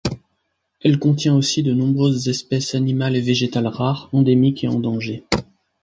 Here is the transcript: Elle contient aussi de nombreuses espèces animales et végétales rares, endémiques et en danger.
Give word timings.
Elle 0.81 0.97
contient 0.97 1.35
aussi 1.35 1.61
de 1.61 1.75
nombreuses 1.75 2.27
espèces 2.27 2.73
animales 2.73 3.15
et 3.17 3.21
végétales 3.21 3.67
rares, 3.67 4.09
endémiques 4.13 4.63
et 4.63 4.67
en 4.67 4.79
danger. 4.79 5.25